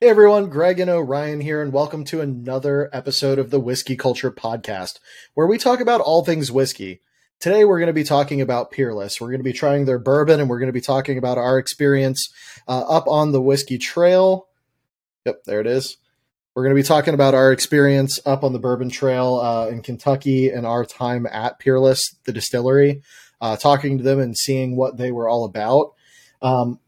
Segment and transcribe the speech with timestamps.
[0.00, 4.32] Hey everyone, Greg and Orion here, and welcome to another episode of the Whiskey Culture
[4.32, 4.98] Podcast,
[5.34, 7.00] where we talk about all things whiskey.
[7.38, 9.20] Today we're going to be talking about Peerless.
[9.20, 11.56] We're going to be trying their bourbon, and we're going to be talking about our
[11.56, 12.32] experience
[12.66, 14.48] uh, up on the Whiskey Trail.
[15.24, 15.98] Yep, there it is.
[16.54, 19.82] We're going to be talking about our experience up on the Bourbon Trail uh, in
[19.82, 23.02] Kentucky and our time at Peerless, the distillery,
[23.40, 25.94] uh, talking to them and seeing what they were all about.
[26.42, 26.80] Um,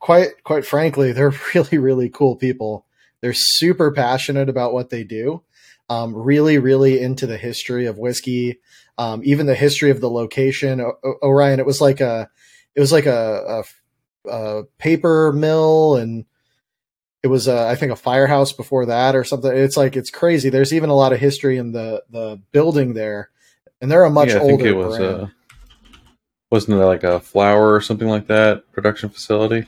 [0.00, 2.86] quite quite frankly, they're really really cool people.
[3.20, 5.42] They're super passionate about what they do.
[5.90, 8.60] Um, really, really into the history of whiskey,
[8.96, 10.80] um, even the history of the location.
[10.80, 12.30] O- o- Orion, it was like a,
[12.76, 13.64] it was like a,
[14.24, 16.26] a, a paper mill, and
[17.24, 19.50] it was, a, I think, a firehouse before that or something.
[19.54, 20.48] It's like it's crazy.
[20.48, 23.30] There's even a lot of history in the the building there,
[23.80, 25.22] and they're a much yeah, I older think it was brand.
[25.22, 25.26] uh
[26.50, 29.66] wasn't it like a flour or something like that production facility?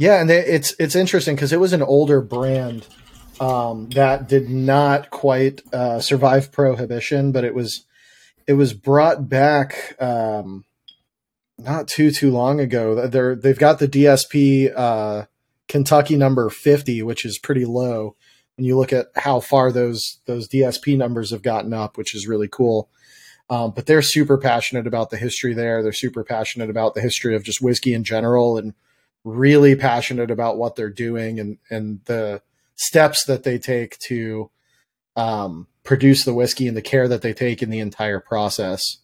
[0.00, 2.86] Yeah, and it's it's interesting because it was an older brand
[3.38, 7.84] um, that did not quite uh, survive prohibition, but it was
[8.46, 10.64] it was brought back um,
[11.58, 13.08] not too too long ago.
[13.08, 15.26] They're they've got the DSP uh,
[15.68, 18.16] Kentucky number fifty, which is pretty low
[18.56, 22.26] when you look at how far those those DSP numbers have gotten up, which is
[22.26, 22.88] really cool.
[23.50, 25.82] Um, but they're super passionate about the history there.
[25.82, 28.72] They're super passionate about the history of just whiskey in general and
[29.24, 32.42] really passionate about what they're doing and and the
[32.76, 34.50] steps that they take to
[35.16, 38.98] um, produce the whiskey and the care that they take in the entire process.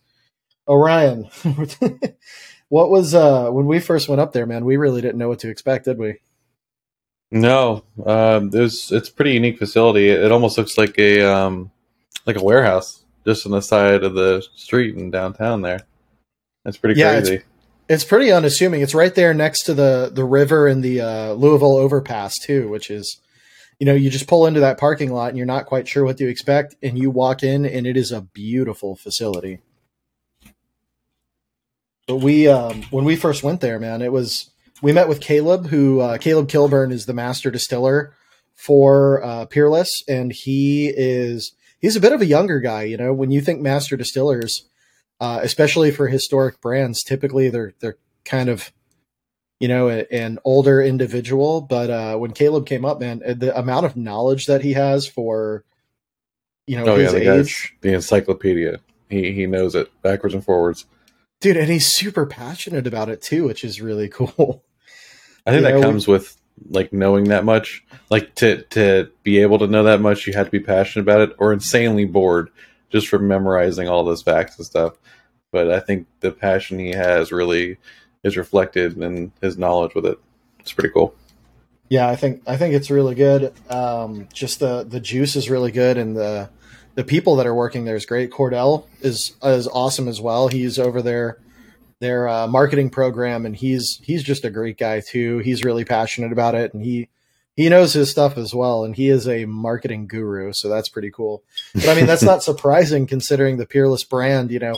[0.68, 1.28] Orion,
[2.68, 4.64] what was uh, when we first went up there, man?
[4.64, 6.20] We really didn't know what to expect, did we?
[7.30, 10.08] No, um, it's it's pretty unique facility.
[10.08, 11.70] It almost looks like a um,
[12.26, 15.62] like a warehouse just on the side of the street in downtown.
[15.62, 15.80] There,
[16.64, 17.34] that's pretty Yeah, crazy.
[17.34, 17.44] It's
[18.04, 18.80] pretty unassuming.
[18.80, 22.90] It's right there next to the the river and the uh, Louisville overpass too, which
[22.90, 23.20] is,
[23.78, 26.16] you know, you just pull into that parking lot and you're not quite sure what
[26.18, 29.60] to expect, and you walk in and it is a beautiful facility.
[32.06, 34.50] But we, um, when we first went there, man, it was
[34.82, 38.14] we met with Caleb, who uh, Caleb Kilburn is the master distiller
[38.54, 42.82] for uh, Peerless, and he is he's a bit of a younger guy.
[42.82, 44.66] You know, when you think master distillers
[45.20, 47.02] uh, especially for historic brands.
[47.02, 48.72] Typically, they're they're kind of
[49.60, 51.60] you know a, an older individual.
[51.60, 55.06] But uh, when Caleb came up, man, uh, the amount of knowledge that he has
[55.06, 55.64] for
[56.66, 58.80] you know Oh yeah, his the age, the encyclopedia.
[59.08, 60.84] He he knows it backwards and forwards.
[61.40, 64.64] dude, and he's super passionate about it too, which is really cool.
[65.46, 66.36] I think Yeah, that we- comes with
[66.70, 67.84] like knowing that much.
[68.10, 71.20] Like to to be able to know that much, you had to be passionate about
[71.20, 72.50] it or insanely bored
[72.96, 74.94] just from memorizing all those facts and stuff.
[75.52, 77.76] But I think the passion he has really
[78.24, 80.18] is reflected in his knowledge with it.
[80.60, 81.14] It's pretty cool.
[81.90, 83.52] Yeah, I think I think it's really good.
[83.70, 86.48] Um, just the the juice is really good, and the
[86.94, 88.30] the people that are working there is great.
[88.30, 90.48] Cordell is is awesome as well.
[90.48, 91.38] He's over there
[92.00, 95.38] their uh, marketing program, and he's he's just a great guy too.
[95.38, 97.08] He's really passionate about it, and he
[97.56, 98.84] he knows his stuff as well.
[98.84, 101.42] And he is a marketing guru, so that's pretty cool.
[101.74, 104.50] But I mean, that's not surprising considering the Peerless brand.
[104.52, 104.76] You know,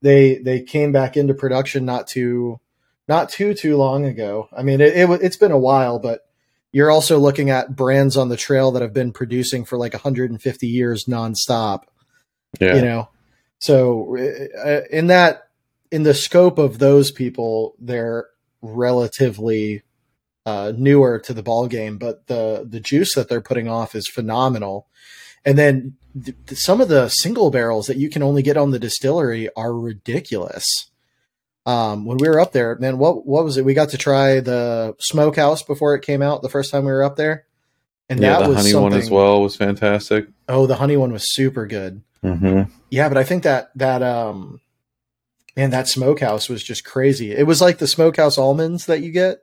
[0.00, 2.58] they they came back into production not too
[3.08, 4.48] not too too long ago.
[4.56, 6.20] I mean, it, it it's been a while, but
[6.72, 10.66] you're also looking at brands on the trail that have been producing for like 150
[10.68, 11.82] years nonstop
[12.60, 12.76] Yeah.
[12.76, 13.08] you know
[13.58, 15.48] so uh, in that
[15.90, 18.26] in the scope of those people they're
[18.62, 19.82] relatively
[20.50, 24.08] uh, newer to the ball game but the the juice that they're putting off is
[24.08, 24.86] phenomenal
[25.44, 25.94] and then
[26.24, 29.48] th- th- some of the single barrels that you can only get on the distillery
[29.56, 30.64] are ridiculous
[31.66, 34.40] um, when we were up there man what what was it we got to try
[34.40, 37.44] the smokehouse before it came out the first time we were up there
[38.08, 40.26] and yeah, that the was honey one as well was fantastic.
[40.48, 42.70] oh the honey one was super good Mm-hmm.
[42.90, 44.60] yeah, but I think that that um
[45.56, 47.32] man, that smokehouse was just crazy.
[47.32, 49.42] It was like the smokehouse almonds that you get.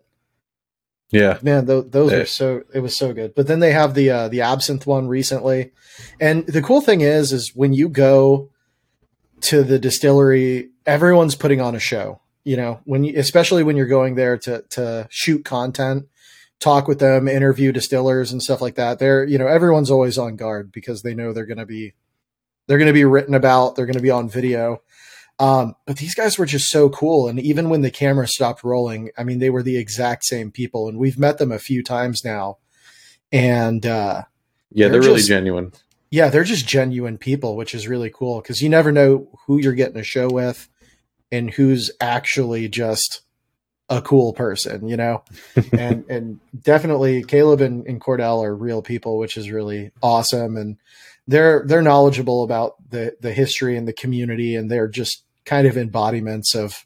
[1.09, 2.17] Yeah, Man, th- those Yeah.
[2.19, 3.33] were so it was so good.
[3.33, 5.71] But then they have the uh, the absinthe one recently,
[6.19, 8.49] and the cool thing is, is when you go
[9.41, 12.21] to the distillery, everyone's putting on a show.
[12.43, 16.07] You know, when you, especially when you're going there to to shoot content,
[16.59, 18.99] talk with them, interview distillers and stuff like that.
[18.99, 21.93] They're you know everyone's always on guard because they know they're going to be
[22.67, 23.75] they're going to be written about.
[23.75, 24.81] They're going to be on video.
[25.39, 27.27] Um, but these guys were just so cool.
[27.27, 30.87] And even when the camera stopped rolling, I mean, they were the exact same people.
[30.89, 32.57] And we've met them a few times now.
[33.31, 34.23] And uh,
[34.71, 35.73] yeah, They're they're, really just- genuine.
[36.09, 39.73] yeah, they're just genuine people, which is really cool because you never know who you're
[39.73, 40.67] getting a show with
[41.31, 43.21] and who's actually just
[43.89, 45.23] a cool person, you know,
[45.71, 50.77] and and definitely Caleb and, and Cordell are real people, which is really awesome, and
[51.27, 55.77] they're they're knowledgeable about the the history and the community, and they're just kind of
[55.77, 56.85] embodiments of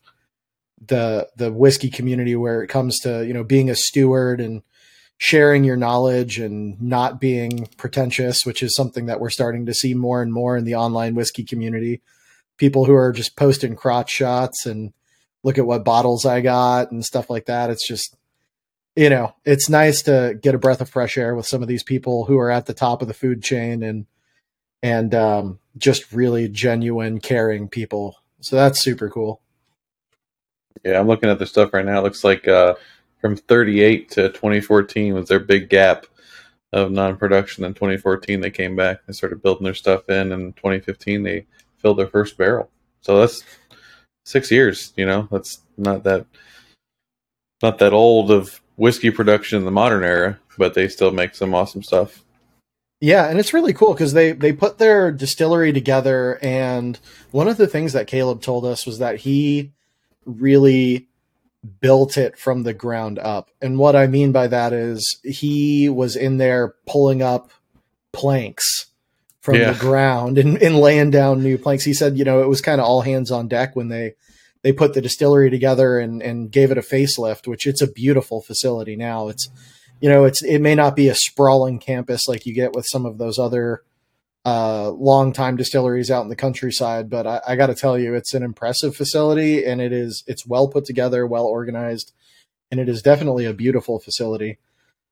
[0.88, 4.62] the the whiskey community where it comes to you know being a steward and
[5.18, 9.94] sharing your knowledge and not being pretentious, which is something that we're starting to see
[9.94, 12.02] more and more in the online whiskey community.
[12.58, 14.94] People who are just posting crotch shots and
[15.44, 17.70] look at what bottles I got and stuff like that.
[17.70, 18.16] It's just,
[18.96, 21.84] you know, it's nice to get a breath of fresh air with some of these
[21.84, 24.08] people who are at the top of the food chain and,
[24.82, 28.18] and, um, just really genuine, caring people.
[28.42, 29.42] So that's super cool.
[30.84, 32.00] Yeah, I'm looking at the stuff right now.
[32.00, 32.76] It looks like, uh,
[33.20, 36.08] from 38 to 2014 was their big gap
[36.74, 37.64] of non-production.
[37.64, 40.32] In 2014, they came back and started building their stuff in.
[40.32, 41.46] And 2015, they
[41.78, 42.70] filled their first barrel.
[43.02, 43.44] So that's
[44.26, 44.94] six years.
[44.96, 46.26] You know, that's not that
[47.62, 51.54] not that old of whiskey production in the modern era, but they still make some
[51.54, 52.24] awesome stuff.
[53.04, 57.00] Yeah, and it's really cool because they they put their distillery together, and
[57.32, 59.72] one of the things that Caleb told us was that he
[60.24, 61.08] really
[61.80, 63.50] built it from the ground up.
[63.60, 67.50] And what I mean by that is he was in there pulling up
[68.14, 68.88] planks
[69.42, 69.72] from yeah.
[69.72, 71.84] the ground and, and laying down new planks.
[71.84, 74.14] He said, you know, it was kind of all hands on deck when they
[74.62, 78.42] they put the distillery together and and gave it a facelift, which it's a beautiful
[78.42, 79.28] facility now.
[79.28, 79.50] It's
[80.02, 83.06] you know, it's it may not be a sprawling campus like you get with some
[83.06, 83.84] of those other
[84.44, 88.16] uh, long time distilleries out in the countryside, but I, I got to tell you,
[88.16, 92.12] it's an impressive facility and it is it's well put together, well organized,
[92.72, 94.58] and it is definitely a beautiful facility,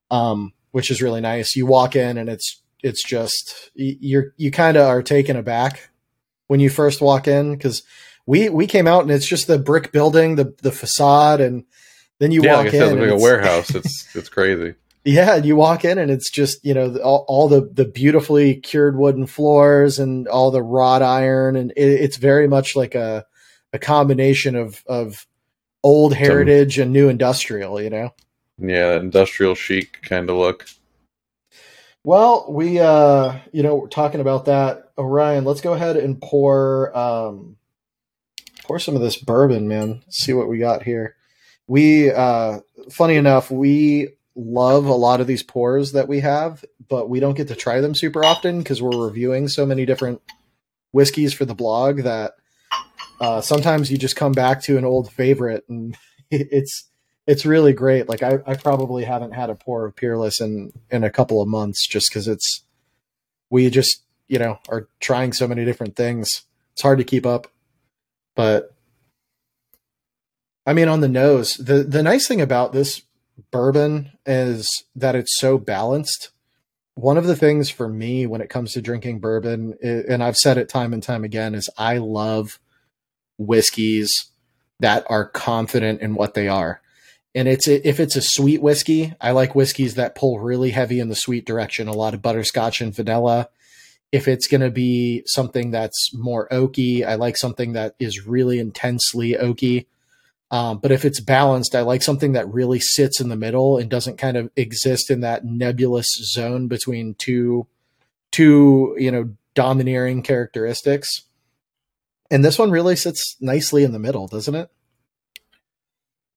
[0.09, 1.55] um, which is really nice.
[1.55, 5.91] You walk in and it's it's just you're you kind of are taken aback
[6.47, 7.83] when you first walk in because
[8.25, 11.65] we we came out and it's just the brick building, the the facade, and
[12.19, 12.83] then you yeah, walk like in.
[12.83, 13.73] It's like a warehouse.
[13.73, 14.75] It's it's crazy.
[15.05, 18.97] Yeah, you walk in and it's just you know all, all, the the beautifully cured
[18.97, 23.25] wooden floors and all the wrought iron, and it, it's very much like a
[23.73, 25.25] a combination of of
[25.83, 27.81] old heritage Some, and new industrial.
[27.81, 28.13] You know.
[28.59, 30.67] Yeah, industrial chic kind of look.
[32.03, 34.91] Well, we uh you know we're talking about that.
[34.97, 37.55] Orion, let's go ahead and pour um
[38.63, 40.03] pour some of this bourbon, man.
[40.09, 41.15] See what we got here.
[41.69, 42.59] We uh
[42.91, 47.37] funny enough, we love a lot of these pours that we have, but we don't
[47.37, 50.21] get to try them super often because we're reviewing so many different
[50.91, 52.33] whiskeys for the blog that
[53.21, 55.95] uh, sometimes you just come back to an old favorite and
[56.31, 56.85] it's
[57.27, 58.09] it's really great.
[58.09, 61.47] Like I, I probably haven't had a pour of Peerless in in a couple of
[61.47, 62.63] months just because it's
[63.51, 66.43] we just you know are trying so many different things.
[66.73, 67.47] It's hard to keep up,
[68.35, 68.73] but
[70.69, 71.55] I mean on the nose.
[71.55, 73.01] The the nice thing about this
[73.49, 76.29] bourbon is that it's so balanced.
[76.93, 80.59] One of the things for me when it comes to drinking bourbon, and I've said
[80.59, 82.59] it time and time again, is I love
[83.39, 84.29] whiskeys
[84.79, 86.81] that are confident in what they are.
[87.33, 91.09] And it's if it's a sweet whiskey, I like whiskeys that pull really heavy in
[91.09, 93.49] the sweet direction, a lot of butterscotch and vanilla.
[94.11, 98.59] If it's going to be something that's more oaky, I like something that is really
[98.59, 99.87] intensely oaky.
[100.51, 103.89] Um, but if it's balanced, I like something that really sits in the middle and
[103.89, 107.67] doesn't kind of exist in that nebulous zone between two,
[108.31, 111.23] two you know, domineering characteristics.
[112.31, 114.69] And this one really sits nicely in the middle, doesn't it?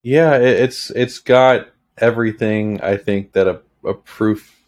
[0.03, 4.59] Yeah, it's it's got everything I think that a, a proof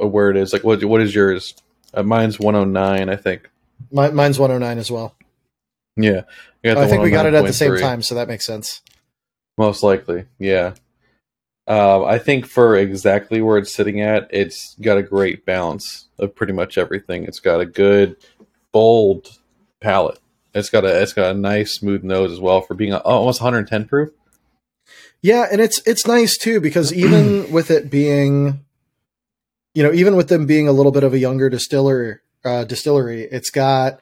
[0.00, 0.52] of where it is.
[0.52, 1.54] Like, what what is yours?
[1.92, 3.48] Uh, mine's one hundred nine, I think.
[3.92, 5.14] My, mine's one hundred nine as well.
[5.96, 6.22] Yeah,
[6.64, 8.82] I think we got it at the same time, so that makes sense.
[9.56, 10.74] Most likely, yeah.
[11.66, 16.34] Uh, I think for exactly where it's sitting at, it's got a great balance of
[16.34, 17.24] pretty much everything.
[17.24, 18.16] It's got a good,
[18.72, 19.38] bold
[19.80, 20.18] palate.
[20.54, 23.40] It's got a it's got a nice smooth nose as well for being a, almost
[23.40, 24.10] 110 proof.
[25.22, 28.64] Yeah, and it's it's nice too because even with it being,
[29.74, 33.22] you know, even with them being a little bit of a younger distiller uh, distillery,
[33.22, 34.00] it's got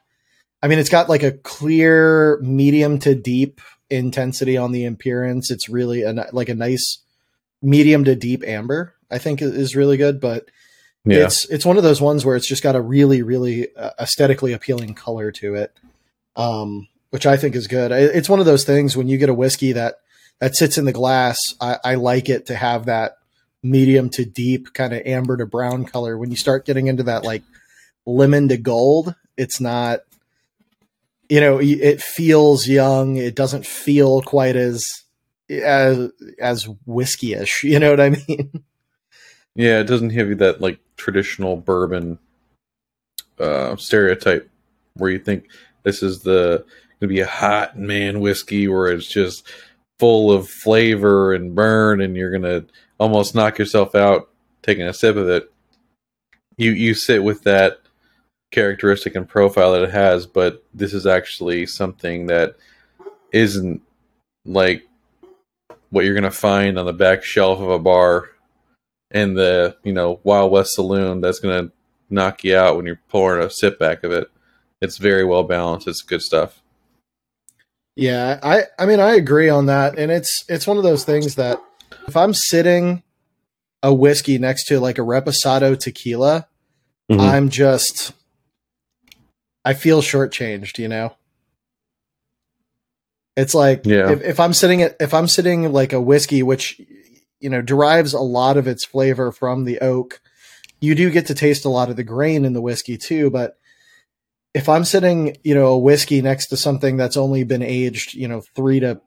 [0.63, 5.51] I mean, it's got like a clear medium to deep intensity on the appearance.
[5.51, 6.99] It's really a, like a nice
[7.61, 8.95] medium to deep amber.
[9.11, 10.47] I think is really good, but
[11.05, 11.27] yeah.
[11.27, 14.53] it's it's one of those ones where it's just got a really really uh, aesthetically
[14.53, 15.77] appealing color to it,
[16.37, 17.93] um, which I think is good.
[17.93, 19.97] It's one of those things when you get a whiskey that
[20.41, 21.39] that sits in the glass.
[21.61, 23.19] I, I like it to have that
[23.63, 26.17] medium to deep kind of amber to brown color.
[26.17, 27.43] When you start getting into that like
[28.07, 30.01] lemon to gold, it's not
[31.33, 33.17] you know, it feels young.
[33.17, 34.85] It doesn't feel quite as
[35.49, 37.65] as as whiskey-ish.
[37.65, 38.65] You know what I mean?
[39.55, 42.19] Yeah, it doesn't have that like traditional bourbon
[43.39, 44.49] uh, stereotype
[44.95, 45.51] where you think
[45.83, 46.65] this is the
[46.99, 49.47] gonna be a hot man whiskey where it's just
[49.99, 52.65] full of flavor and burn and you're gonna
[52.99, 54.31] almost knock yourself out
[54.63, 55.53] taking a sip of it.
[56.57, 57.82] You you sit with that
[58.53, 62.55] characteristic and profile that it has, but this is actually something that
[63.33, 63.83] isn't
[64.45, 64.87] like
[65.91, 68.29] what you're gonna find on the back shelf of a bar
[69.11, 71.71] in the you know Wild West saloon that's gonna
[72.09, 74.29] knock you out when you're pouring a sip back of it.
[74.81, 75.89] It's very well balanced.
[75.89, 76.61] It's good stuff.
[77.97, 81.35] Yeah, I I mean I agree on that, and it's it's one of those things
[81.35, 81.61] that
[82.07, 83.03] if I'm sitting
[83.83, 86.47] a whiskey next to like a reposado tequila,
[87.11, 87.21] Mhm.
[87.21, 88.13] I'm just
[89.65, 91.15] I feel shortchanged, you know.
[93.37, 94.11] It's like Yeah.
[94.11, 96.81] if, if I'm sitting at if I'm sitting like a whiskey, which
[97.41, 100.21] you know derives a lot of its flavor from the oak,
[100.81, 103.31] you do get to taste a lot of the grain in the whiskey too.
[103.31, 103.57] But
[104.55, 108.29] if I'm sitting, you know, a whiskey next to something that's only been aged, you
[108.29, 109.01] know, three to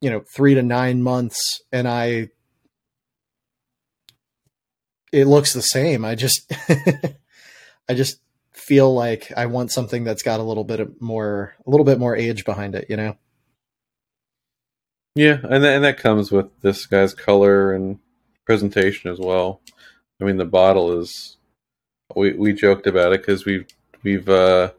[0.00, 2.28] you know three to nine months, and I
[5.12, 6.04] it looks the same.
[6.04, 6.50] I just
[7.88, 8.20] I just
[8.70, 12.14] feel like I want something that's got a little bit more a little bit more
[12.14, 13.16] age behind it, you know.
[15.16, 17.98] Yeah, and that, and that comes with this guy's color and
[18.46, 19.60] presentation as well.
[20.20, 21.36] I mean, the bottle is
[22.14, 23.66] we we joked about it because we've
[24.04, 24.70] we've uh,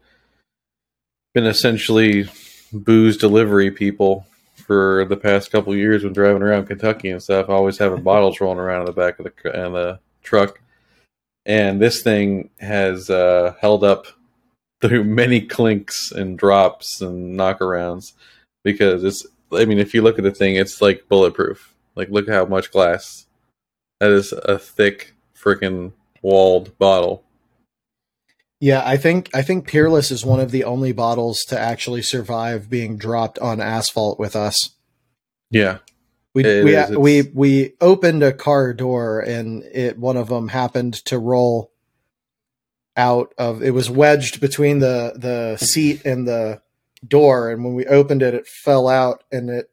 [1.33, 2.29] been essentially
[2.71, 7.49] booze delivery people for the past couple years when driving around Kentucky and stuff.
[7.49, 10.61] Always having bottles rolling around in the back of the in the truck,
[11.45, 14.07] and this thing has uh, held up
[14.81, 18.13] through many clinks and drops and knockarounds
[18.63, 21.73] because it's I mean, if you look at the thing, it's like bulletproof.
[21.95, 23.27] Like, look how much glass.
[23.99, 27.23] That is a thick, freaking walled bottle.
[28.59, 32.69] Yeah, I think I think Peerless is one of the only bottles to actually survive
[32.69, 34.69] being dropped on asphalt with us.
[35.49, 35.79] Yeah,
[36.33, 40.47] We It we is, we we opened a car door and it one of them
[40.47, 41.71] happened to roll
[42.95, 46.61] out of it was wedged between the the seat and the
[47.05, 49.69] door and when we opened it it fell out and it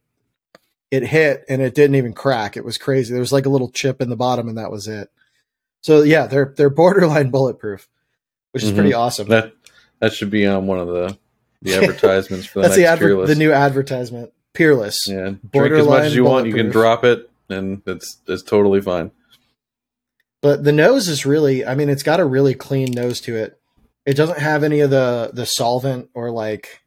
[0.90, 2.56] it hit and it didn't even crack.
[2.56, 3.12] It was crazy.
[3.12, 5.10] There was like a little chip in the bottom and that was it.
[5.82, 7.88] So yeah, they're they're borderline bulletproof,
[8.52, 8.74] which is Mhm.
[8.76, 9.28] pretty awesome.
[9.28, 9.52] that
[10.00, 11.16] that should be on one of the
[11.62, 14.32] the advertisements for the That's the adver- the new advertisement.
[14.58, 15.06] Peerless.
[15.06, 16.48] yeah, drink as much as you want.
[16.48, 19.12] You can drop it, and it's it's totally fine.
[20.42, 23.60] But the nose is really I mean it's got a really clean nose to it.
[24.04, 26.80] It doesn't have any of the the solvent or like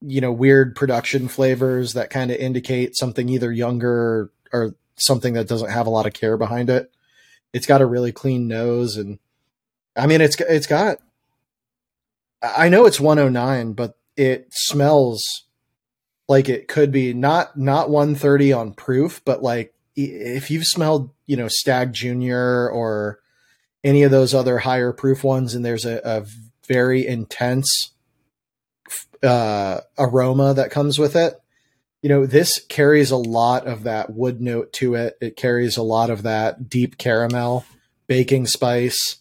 [0.00, 5.46] you know weird production flavors that kind of indicate something either younger or something that
[5.46, 6.90] doesn't have a lot of care behind it.
[7.52, 9.20] It's got a really clean nose and
[9.96, 10.98] I mean it's it's got
[12.42, 15.45] I know it's 109 but it smells
[16.28, 21.36] like it could be not not 130 on proof but like if you've smelled you
[21.36, 23.20] know Stagg Junior or
[23.84, 26.26] any of those other higher proof ones and there's a, a
[26.66, 27.92] very intense
[29.22, 31.40] uh, aroma that comes with it
[32.06, 35.18] you know this carries a lot of that wood note to it.
[35.20, 37.64] It carries a lot of that deep caramel
[38.06, 39.16] baking spice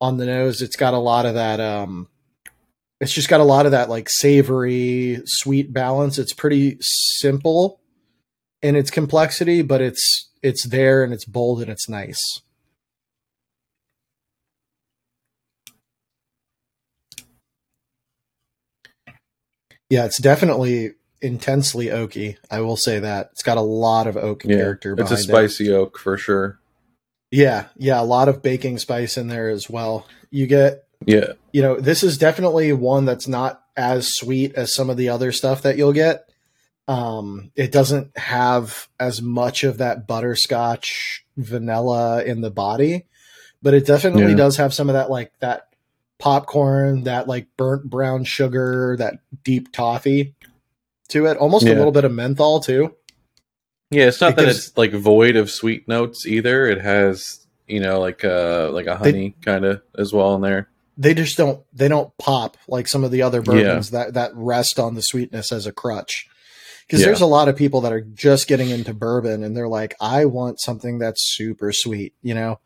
[0.00, 0.60] on the nose.
[0.60, 2.08] It's got a lot of that um
[3.00, 7.80] it's just got a lot of that like savory sweet balance it's pretty simple
[8.62, 12.20] in its complexity but it's it's there and it's bold and it's nice
[19.90, 24.44] yeah it's definitely intensely oaky i will say that it's got a lot of oak
[24.44, 25.18] Yeah, character it's a it.
[25.18, 26.58] spicy oak for sure.
[27.30, 31.62] yeah yeah a lot of baking spice in there as well you get Yeah, you
[31.62, 35.62] know, this is definitely one that's not as sweet as some of the other stuff
[35.62, 36.28] that you'll get.
[36.88, 43.06] Um, it doesn't have as much of that butterscotch vanilla in the body,
[43.62, 44.34] but it definitely Yeah.
[44.36, 45.68] does have some of that like that
[46.18, 50.34] popcorn, that like burnt brown sugar, that deep toffee
[51.08, 51.36] to it.
[51.36, 52.94] Almost a little bit of menthol too.
[53.90, 54.06] yeah.
[54.06, 56.66] It's not It that gives- it's like void of sweet notes either.
[56.66, 60.68] It has you know like uh like a honey kind of as well in there.
[60.96, 64.78] They just don't they don't pop like some of the other bourbons that that rest
[64.78, 66.26] on the sweetness as a crutch.
[66.86, 67.06] Because Yeah.
[67.08, 70.24] there's a lot of people that are just getting into bourbon and they're like, I
[70.24, 72.60] want something that's super sweet, you know?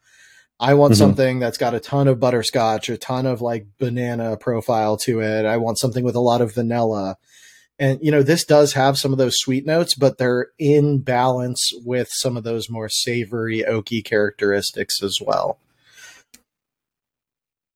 [0.61, 0.99] I want Mhm.
[0.99, 5.47] something that's got a ton of butterscotch, a ton of like banana profile to it.
[5.47, 7.17] I want something with a lot of vanilla.
[7.79, 11.73] And you know, this does have some of those sweet notes, but they're in balance
[11.85, 15.59] with some of those more savory oaky characteristics as well.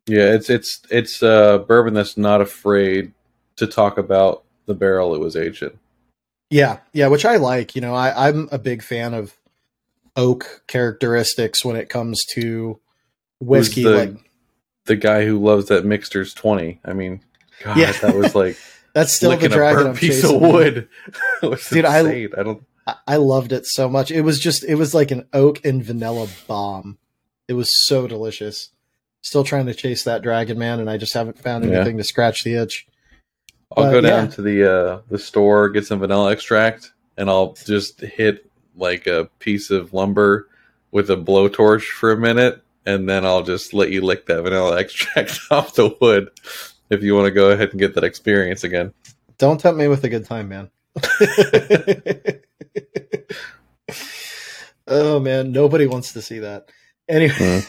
[0.06, 3.12] Yeah, it's it's it's uh, bourbon that's not afraid
[3.56, 5.78] to talk about the barrel it was aged in.
[6.50, 7.75] Yeah, yeah, which I like.
[7.75, 9.34] You know, I, I'm a big fan of
[10.16, 12.78] oak characteristics when it comes to
[13.40, 13.82] whiskey.
[13.84, 14.16] the, like
[14.87, 16.80] the guy who loves that Michter's twenty.
[16.84, 17.20] I mean,
[17.62, 17.92] God, Yeah.
[17.92, 18.58] that was like
[18.92, 20.88] that's still the a dragon I'm piece of wood.
[21.70, 22.62] Dude, I- I, don't.
[22.87, 24.11] I, I loved it so much.
[24.11, 26.99] It was just, it was like an oak and vanilla bomb.
[27.49, 28.68] It was so delicious.
[29.25, 31.76] Still trying to chase that dragon man, and I just haven't found Yeah.
[31.76, 32.87] anything to scratch the itch.
[33.75, 34.31] I'll But, go down yeah.
[34.33, 39.31] to the uh, the store, get some vanilla extract, and I'll just hit like a
[39.38, 40.49] piece of lumber
[40.90, 44.76] with a blowtorch for a minute, and then I'll just let you lick that vanilla
[44.81, 46.28] extract off the wood
[46.90, 48.93] if you want to go ahead and get that experience again.
[49.38, 50.71] Don't tempt me with a good time, man.
[54.87, 56.69] oh man, nobody wants to see that.
[57.09, 57.62] Anyway,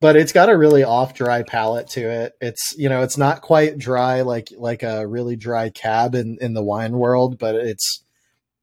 [0.00, 2.32] but it's got a really off dry palate to it.
[2.40, 6.54] It's you know, it's not quite dry like like a really dry cab in in
[6.54, 8.04] the wine world, but it's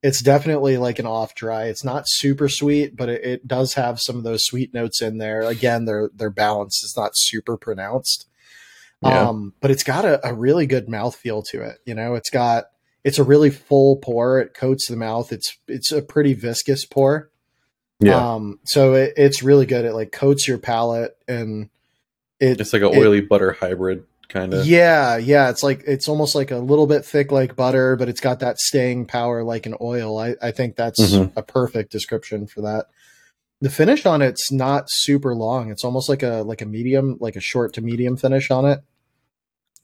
[0.02, 1.64] it's definitely like an off dry.
[1.64, 5.18] It's not super sweet, but it, it does have some of those sweet notes in
[5.18, 5.42] there.
[5.42, 6.84] Again, they're they're balanced.
[6.84, 8.26] It's not super pronounced.
[9.02, 9.28] Yeah.
[9.28, 11.78] Um, but it's got a, a really good mouthfeel to it.
[11.84, 12.66] You know, it's got
[13.04, 14.40] it's a really full pour.
[14.40, 15.32] It coats the mouth.
[15.32, 17.30] It's it's a pretty viscous pour.
[18.00, 19.84] Yeah, Um, so it, it's really good.
[19.86, 21.70] It like coats your palate and
[22.38, 24.66] it it's like an it- oily butter hybrid kind of.
[24.66, 25.48] yeah, yeah.
[25.48, 28.58] It's like it's almost like a little bit thick like butter, but it's got that
[28.58, 30.18] staying power like an oil.
[30.18, 31.32] I, I think that's Mhm.
[31.36, 32.86] a perfect description for that.
[33.62, 35.70] The finish on it's not super long.
[35.70, 38.80] It's almost like a like a medium, like a short to medium finish on it.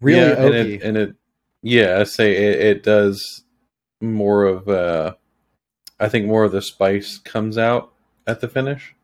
[0.03, 1.15] Really yeah, and it, and it,
[1.63, 3.45] yeah, I say it, it does
[4.03, 4.69] more of.
[4.69, 5.15] Uh,
[6.01, 7.92] I think more of the spice comes out
[8.27, 8.95] at the finish.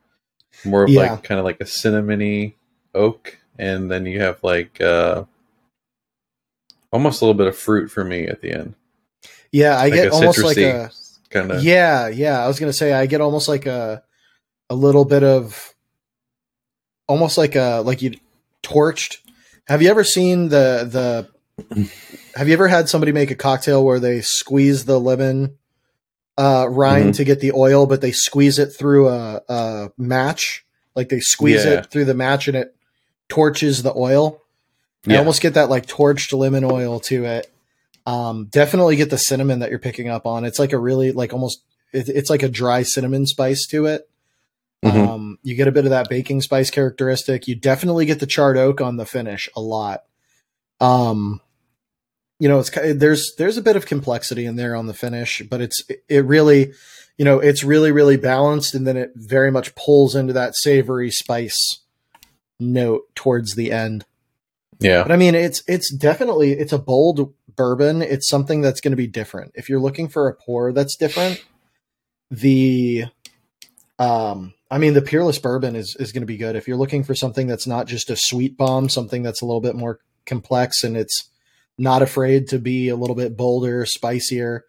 [0.65, 1.13] More of Yeah.
[1.13, 2.55] like kind of like a cinnamony
[2.95, 5.25] oak, and then you have like uh,
[6.93, 8.75] almost a little bit of fruit for me at the end.
[9.53, 10.91] yeah, I like get almost like a
[11.31, 11.63] kind of.
[11.63, 12.43] Yeah, yeah.
[12.43, 14.03] I was gonna say I get almost like a
[14.71, 15.75] a little bit of
[17.07, 18.15] almost like a like you
[18.63, 19.19] torched.
[19.67, 21.87] Have you ever seen the the
[22.35, 25.59] have you ever had somebody make a cocktail where they squeeze the lemon
[26.39, 27.17] uh rind Mhm.
[27.17, 30.65] to get the oil, but they squeeze it through a, a match?
[30.95, 31.81] Like they squeeze Yeah.
[31.81, 32.75] it through the match and it
[33.29, 34.41] torches the oil.
[35.05, 35.19] You Yeah.
[35.19, 37.51] almost get that like torched lemon oil to it.
[38.07, 40.45] Um, definitely get the cinnamon that you're picking up on.
[40.45, 41.61] It's like a really like almost
[41.93, 44.09] it, it's like a dry cinnamon spice to it.
[44.85, 45.09] Mhm.
[45.09, 47.49] Um, you get a bit of that baking spice characteristic.
[47.49, 50.05] You definitely get the charred oak on the finish a lot.
[50.81, 51.41] Um,
[52.39, 55.61] you know, it's there's there's a bit of complexity in there on the finish, but
[55.61, 56.73] it's it really,
[57.17, 61.11] you know, it's really really balanced, and then it very much pulls into that savory
[61.11, 61.81] spice
[62.61, 64.05] note towards the end.
[64.79, 68.03] yeah, But I mean, it's it's definitely it's a bold bourbon.
[68.03, 69.53] It's something that's going to be different.
[69.55, 71.45] If you're looking for a pour that's different,
[72.31, 73.07] the
[73.99, 76.55] um I mean, the peerless bourbon is is going to be good.
[76.55, 79.61] If you're looking for something that's not just a sweet bomb, something that's a little
[79.61, 81.29] bit more complex and it's
[81.79, 84.65] not afraid to be a little bit bolder, spicier.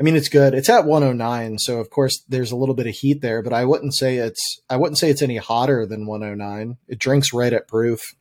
[0.00, 0.54] I mean, it's good.
[0.54, 3.64] It's at 109, so of course there's a little bit of heat there, but I
[3.64, 6.76] wouldn't say it's I wouldn't say it's any hotter than 109.
[6.86, 8.14] It drinks right at proof.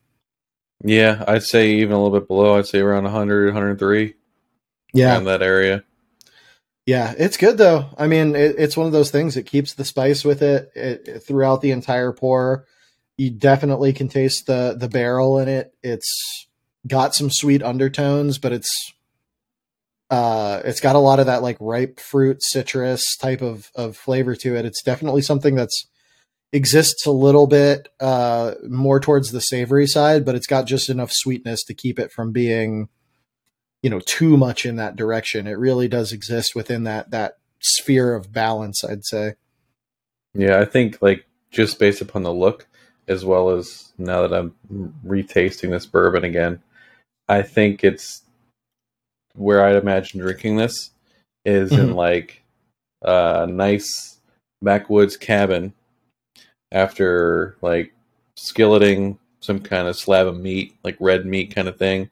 [0.84, 1.24] yeah.
[1.28, 2.58] I'd say even a little bit below.
[2.58, 4.14] I'd say around 100, 103
[4.94, 5.14] Yeah.
[5.14, 5.84] around that area.
[6.88, 7.86] Yeah, it's good though.
[7.98, 9.36] I mean, it, it's one of those things.
[9.38, 12.66] It keeps the spice with it, it throughout the entire pour.
[13.18, 15.74] You definitely can taste the the barrel in it.
[15.84, 16.47] It's
[16.88, 18.94] got some sweet undertones, but it's
[20.10, 24.36] uh it's got a lot of that like ripe fruit citrus type of of flavor
[24.36, 24.66] to it.
[24.66, 25.88] It's definitely something that's
[26.54, 31.12] exists a little bit uh more towards the savory side, but it's got just enough
[31.12, 32.90] sweetness to keep it from being
[33.82, 38.16] you know too much in that direction it really does exist within that that sphere
[38.16, 39.36] of balance i'd say
[40.38, 42.68] Yeah, I think like just based upon the look,
[43.08, 44.54] as well as now that I'm
[45.06, 46.62] retasting this bourbon again,
[47.28, 48.22] I think it's
[49.36, 50.92] where I'd imagine drinking this
[51.46, 51.96] is in Mhm.
[51.96, 52.42] like
[53.04, 54.20] a nice
[54.62, 55.74] backwoods cabin
[56.72, 57.94] after like
[58.38, 62.10] skilleting some kind of slab of meat, like red meat kind of thing,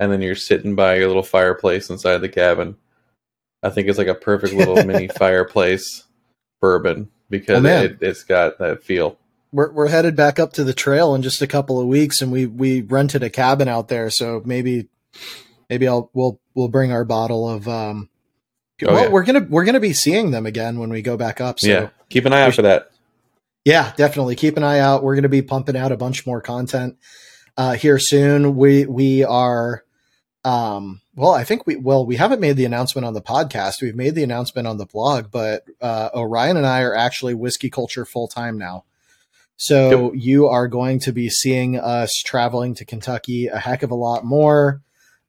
[0.00, 2.76] and then you're sitting by your little fireplace inside the cabin.
[3.62, 6.04] I think it's like a perfect little mini fireplace
[6.60, 9.18] bourbon because Oh, it, it's got that feel.
[9.52, 12.30] We're, we're headed back up to the trail in just a couple of weeks and
[12.32, 14.88] we we rented a cabin out there so maybe
[15.70, 17.66] maybe I'll we'll we'll bring our bottle of.
[17.68, 18.08] um
[18.80, 19.08] Oh, Well, yeah.
[19.10, 21.58] we're gonna we're gonna be seeing them again when we go back up.
[21.58, 22.90] So yeah, keep an eye out for that.
[23.64, 24.36] Yeah, definitely.
[24.36, 25.02] Keep an eye out.
[25.02, 26.96] We're going to be pumping out a bunch more content
[27.56, 28.54] uh, here soon.
[28.56, 29.82] We we are,
[30.44, 33.82] um, well, I think we well we haven't made the announcement on the podcast.
[33.82, 37.70] We've made the announcement on the blog, but uh, Orion and I are actually whiskey
[37.70, 38.84] culture full time now.
[39.60, 43.96] So you are going to be seeing us traveling to Kentucky a heck of a
[43.96, 44.82] lot more.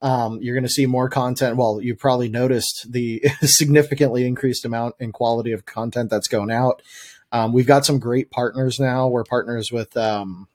[0.04, 1.58] Um, you're going to see more content.
[1.58, 6.84] Well, you probably noticed the significantly increased amount and quality of content that's going out.
[7.32, 9.08] Um, we've got some great partners now.
[9.08, 10.48] We're partners with um,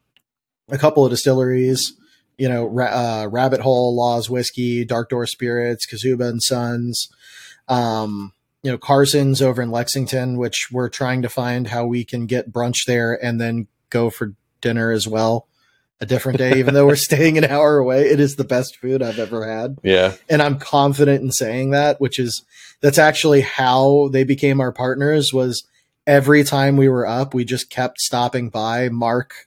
[0.68, 1.94] a couple of distilleries,
[2.38, 2.86] you know, Ra-
[3.22, 7.08] uh, Rabbit Hole, Laws Whiskey, Dark Door Spirits, Kozuba and Sons,
[7.66, 8.32] um,
[8.64, 12.50] you know, Carson's over in Lexington, which we're trying to find how we can get
[12.50, 15.46] brunch there and then go for dinner as well
[16.00, 18.08] a different day, even though we're staying an hour away.
[18.08, 22.00] It is the best food I've ever had Yeah, and I'm confident in saying that,
[22.00, 22.42] which is
[22.80, 25.30] that's actually how they became our partners.
[25.30, 25.66] Was
[26.06, 28.88] every time we were up, we just kept stopping by.
[28.88, 29.46] Mark,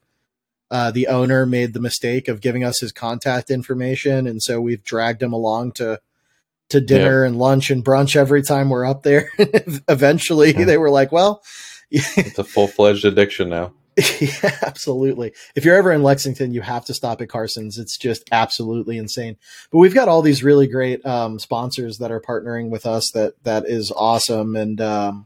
[0.70, 4.84] uh, the owner, made the mistake of giving us his contact information, and so we've
[4.84, 6.00] dragged him along to
[6.70, 9.30] to dinner and lunch and brunch every time we're up there.
[9.88, 10.66] Eventually, Yeah.
[10.66, 11.44] they were like, "Well."
[11.92, 13.72] it's a full fledged addiction now.
[14.20, 15.34] yeah, absolutely.
[15.56, 17.80] If you're ever in Lexington, you have to stop at Carson's.
[17.80, 19.38] It's just absolutely insane.
[19.72, 23.10] But we've got all these really great um, sponsors that are partnering with us.
[23.14, 25.26] That that is awesome, and um,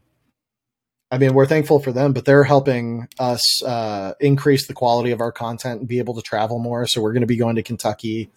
[1.10, 2.12] I mean we're thankful for them.
[2.12, 6.22] But they're helping us uh, increase the quality of our content and be able to
[6.22, 6.86] travel more.
[6.86, 8.30] So we're going to be going to Kentucky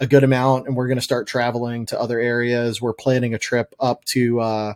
[0.00, 2.80] a good amount, and we're going to start traveling to other areas.
[2.80, 4.40] We're planning a trip up to.
[4.40, 4.74] Uh,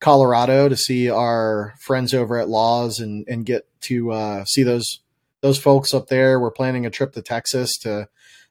[0.00, 5.00] Colorado to see our friends over at Laws and and get to uh, see those
[5.40, 6.38] those folks up there.
[6.38, 8.08] We're planning a trip to Texas to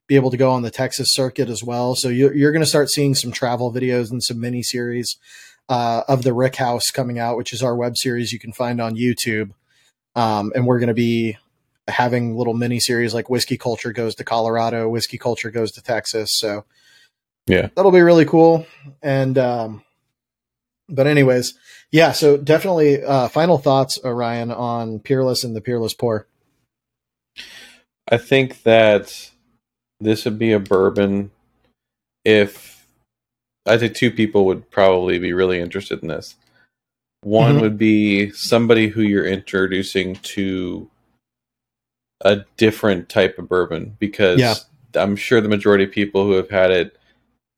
[0.07, 1.95] be able to go on the Texas circuit as well.
[1.95, 5.15] So you're, you're going to start seeing some travel videos and some mini series
[5.69, 8.81] uh, of the Rick House coming out, which is our web series you can find
[8.81, 9.51] on YouTube.
[10.15, 11.37] Um, and we're going to be
[11.87, 16.29] having little mini series like Whiskey Culture goes to Colorado, Whiskey Culture goes to Texas.
[16.33, 16.65] So
[17.47, 17.69] Yeah.
[17.75, 18.65] that'll be really cool.
[19.01, 19.83] And um,
[20.89, 21.53] but anyways,
[21.91, 22.11] yeah.
[22.11, 26.27] So definitely, uh, final thoughts, Orion, on Peerless and the Peerless Pour.
[28.09, 29.31] I think that
[29.99, 31.31] this would be a bourbon
[32.25, 32.85] if
[33.65, 36.35] I think two people would probably be really interested in this.
[37.21, 37.61] One Mhm.
[37.61, 40.89] would be somebody who you're introducing to
[42.23, 44.55] a different type of bourbon because Yeah.
[44.95, 46.97] I'm sure the majority of people who have had it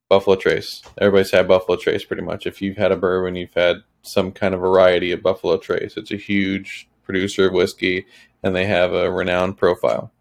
[0.08, 0.82] Buffalo Trace.
[0.98, 2.46] Everybody's had Buffalo Trace pretty much.
[2.46, 5.96] If you've had a bourbon, you've had some kind of variety of Buffalo Trace.
[5.96, 8.06] It's a huge producer of whiskey
[8.42, 10.12] and they have a renowned profile.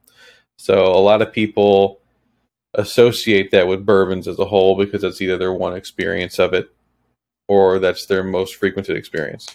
[0.58, 2.00] So a lot of people
[2.74, 6.70] associate that with bourbons as a whole because that's either their one experience of it
[7.48, 9.48] or that's their most frequented experience.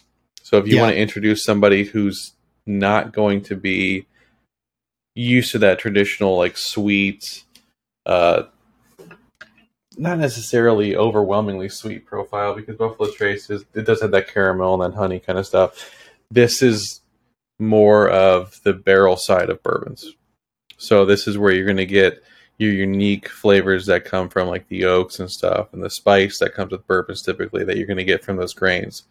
[0.43, 0.83] So if you Yeah.
[0.83, 2.33] want to introduce somebody who's
[2.67, 4.07] not going to be
[5.15, 7.45] used to that traditional like sweet
[8.07, 8.45] uh
[9.99, 14.93] not necessarily overwhelmingly sweet profile because Buffalo Trace is it does have that caramel and
[14.93, 15.91] that honey kind of stuff.
[16.31, 17.01] This is
[17.59, 20.15] more of the barrel side of bourbons.
[20.79, 22.23] So this is where you're going to get
[22.57, 26.55] your unique flavors that come from like the oaks and stuff and the spice that
[26.55, 29.05] comes with bourbons typically that you're going to get from those grains.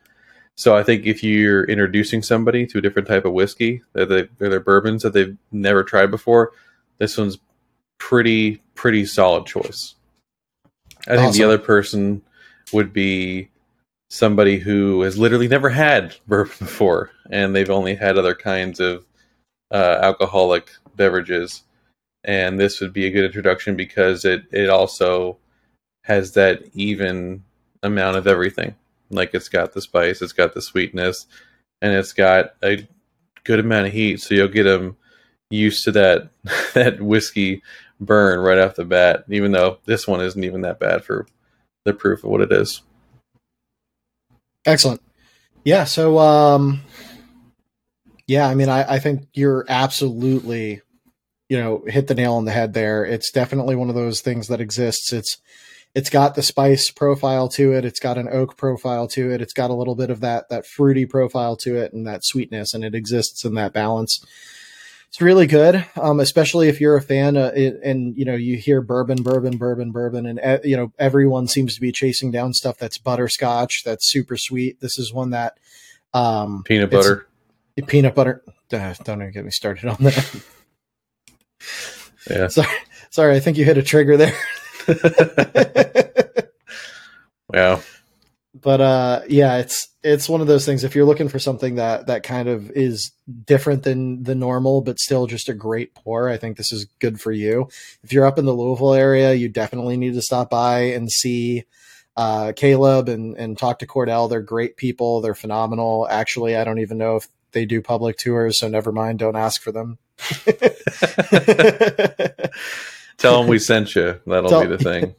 [0.59, 4.27] So I think if you're introducing somebody to a different type of whiskey, they, they're
[4.49, 6.51] their bourbons that they've never tried before,
[6.97, 7.37] this one's
[7.97, 9.95] pretty pretty solid choice.
[11.07, 12.23] I think the other person
[12.73, 13.47] would be
[14.09, 19.05] somebody who has literally never had bourbon before, and they've only had other kinds of
[19.71, 21.63] uh, alcoholic beverages,
[22.25, 25.37] and this would be a good introduction because it it also
[26.03, 27.45] has that even
[27.81, 28.75] amount of everything.
[29.09, 31.25] Like it's got the spice, it's got the sweetness,
[31.81, 32.87] and it's got a
[33.43, 34.21] good amount of heat.
[34.21, 34.97] So you'll get them
[35.49, 36.29] used to that
[36.73, 37.61] that whiskey
[37.99, 39.25] burn right off the bat.
[39.29, 41.27] Even though this one isn't even that bad for
[41.85, 42.81] the proof of what it is.
[44.65, 45.01] Excellent.
[45.63, 45.85] Yeah.
[45.85, 46.81] So, um,
[48.27, 50.81] yeah, I mean, I, I think you're absolutely,
[51.49, 53.03] you know, hit the nail on the head there.
[53.05, 55.11] It's definitely one of those things that exists.
[55.11, 55.37] It's,
[55.95, 57.83] it's got the spice profile to it.
[57.83, 59.41] It's got an oak profile to it.
[59.41, 62.73] It's got a little bit of that, that fruity profile to it and that sweetness,
[62.73, 64.23] and it exists in that balance.
[65.07, 68.57] It's really good, um, especially if you're a fan uh, it, and you know you
[68.57, 72.53] hear bourbon, bourbon, bourbon, bourbon, and uh, you know everyone seems to be chasing down
[72.53, 74.79] stuff that's butterscotch, that's super sweet.
[74.81, 75.57] This is one that
[76.13, 77.27] um, Peanut butter.
[77.87, 78.43] peanut butter.
[78.71, 80.43] Uh, don't even get me started on that.
[82.29, 82.47] Yeah.
[82.49, 82.67] sorry,
[83.09, 83.35] sorry.
[83.35, 84.37] I think you hit a trigger there.
[87.53, 87.79] yeah.
[88.61, 90.83] But uh, yeah, it's it's one of those things.
[90.83, 93.11] If you're looking for something that that kind of is
[93.45, 97.21] different than the normal, but still just a great pour, I think this is good
[97.21, 97.69] for you.
[98.03, 101.65] If you're up in the Louisville area, you definitely need to stop by and see
[102.17, 104.29] uh, Caleb and and talk to Cordell.
[104.29, 105.21] They're great people.
[105.21, 106.07] They're phenomenal.
[106.09, 109.19] Actually, I don't even know if they do public tours, so never mind.
[109.19, 109.99] Don't ask for them.
[113.19, 114.19] Tell them we sent you.
[114.25, 115.15] That'll Tell- be the thing.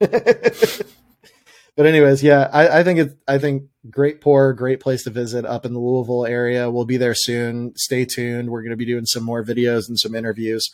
[1.76, 5.44] but anyways, yeah, I, I think it's I think great pour, great place to visit
[5.44, 6.70] up in the Louisville area.
[6.70, 7.72] We'll be there soon.
[7.76, 8.50] Stay tuned.
[8.50, 10.70] We're going to be doing some more videos and some interviews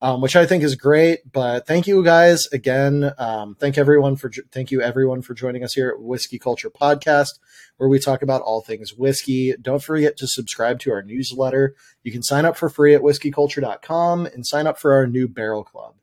[0.00, 1.20] um, which I think is great.
[1.30, 3.12] But thank you guys again.
[3.18, 7.38] Um, thank everyone for thank you everyone for joining us here at Whiskey Culture Podcast,
[7.76, 9.54] where we talk about all things whiskey.
[9.60, 11.74] Don't forget to subscribe to our newsletter.
[12.02, 15.64] You can sign up for free at whiskeyculture.com and sign up for our new Barrel
[15.64, 15.94] Club.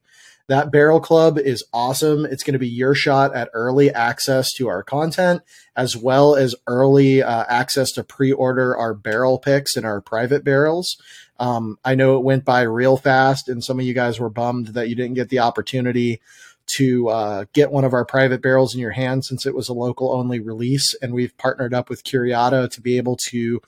[0.51, 2.25] That Barrel Club is awesome.
[2.25, 5.43] It's going to be your shot at early access to our content,
[5.77, 10.43] as well as early uh, access to pre order our barrel picks and our private
[10.43, 10.97] barrels.
[11.41, 14.67] Um, I know it went by real fast, and some of you guys were bummed
[14.67, 16.21] that you didn't get the opportunity
[16.75, 19.73] to uh, get one of our private barrels in your hand since it was a
[19.73, 20.93] local only release.
[21.01, 23.60] And we've partnered up with Curiada to be able to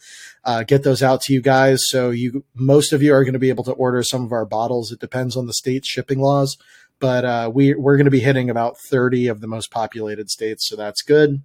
[0.46, 1.82] uh, get those out to you guys.
[1.88, 4.46] So you, most of you are going to be able to order some of our
[4.46, 4.92] bottles.
[4.92, 6.58] It depends on the state's shipping laws,
[7.00, 10.70] but uh, we we're going to be hitting about 30 of the most populated states.
[10.70, 11.42] So that's good.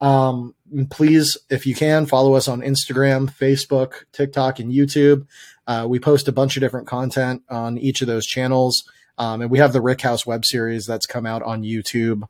[0.00, 0.54] Um,
[0.90, 5.26] please, if you can, follow us on Instagram, Facebook, TikTok, and YouTube.
[5.66, 8.84] Uh, we post a bunch of different content on each of those channels.
[9.18, 12.28] Um, and we have the Rick House web series that's come out on YouTube,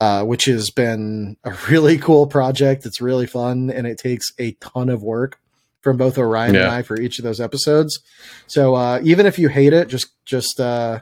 [0.00, 2.86] uh, which has been a really cool project.
[2.86, 5.38] It's really fun and it takes a ton of work
[5.82, 6.62] from both Orion yeah.
[6.62, 8.00] and I for each of those episodes.
[8.46, 11.00] So uh, even if you hate it, just just uh,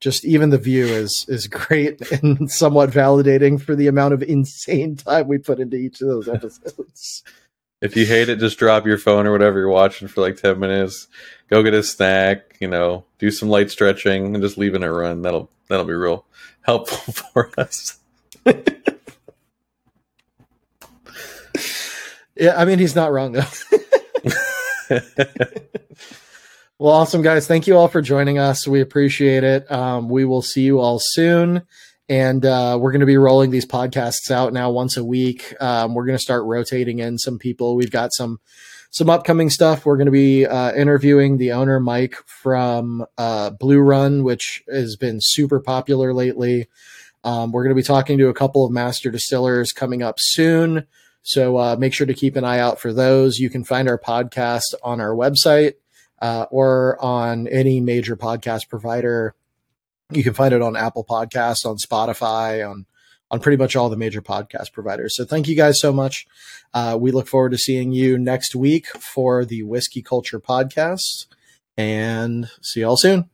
[0.00, 4.96] just even the view is is great and somewhat validating for the amount of insane
[4.96, 7.22] time we put into each of those episodes.
[7.80, 10.58] If you hate it, just drop your phone or whatever you're watching for like ten
[10.58, 11.06] minutes.
[11.48, 12.56] Go get a snack.
[12.60, 15.22] You know, do some light stretching and just leaving it run.
[15.22, 16.24] That'll that'll be real
[16.62, 17.98] helpful for us.
[22.36, 23.44] yeah, I mean he's not wrong though.
[26.80, 27.46] Well, awesome guys!
[27.46, 28.66] Thank you all for joining us.
[28.66, 29.70] We appreciate it.
[29.70, 31.62] Um, we will see you all soon
[32.10, 35.54] and uh, we're going to be rolling these podcasts out now once a week.
[35.60, 37.76] Um, we're going to start rotating in some people.
[37.76, 38.40] We've got some
[38.90, 39.86] some upcoming stuff.
[39.86, 44.96] We're going to be uh, interviewing the owner Mike from uh, Blue Run, which has
[44.96, 46.66] been super popular lately.
[47.22, 50.86] Um, we're going to be talking to a couple of master distillers coming up soon.
[51.22, 53.38] So uh, make sure to keep an eye out for those.
[53.38, 55.74] You can find our podcast on our website
[56.20, 59.34] uh, or on any major podcast provider
[60.10, 62.86] you can find it on Apple Podcasts, on Spotify, on
[63.32, 65.14] on pretty much all the major podcast providers.
[65.14, 66.26] So thank you guys so much.
[66.74, 71.26] Uh, we look forward to seeing you next week for the Whiskey Culture podcast,
[71.76, 73.30] and see y'all soon.